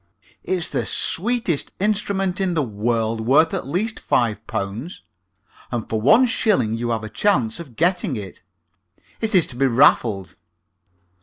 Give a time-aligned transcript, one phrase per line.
[0.43, 5.03] It's the sweetest instrument in the world, worth at least five pounds,
[5.71, 8.41] and for one shilling you have a chance of getting it.
[9.19, 10.35] It is to be raffled."